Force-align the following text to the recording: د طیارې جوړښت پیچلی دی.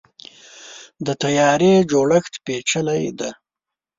د 1.05 1.07
طیارې 1.21 1.73
جوړښت 1.91 2.33
پیچلی 2.45 3.03
دی. 3.19 3.31